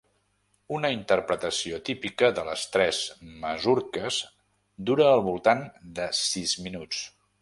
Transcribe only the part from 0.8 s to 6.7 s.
interpretació típica de les tres masurques dura al voltant de sis